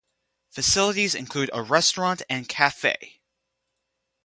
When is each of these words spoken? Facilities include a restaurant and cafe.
Facilities 0.49 1.13
include 1.13 1.51
a 1.53 1.61
restaurant 1.61 2.23
and 2.27 2.49
cafe. 2.49 3.21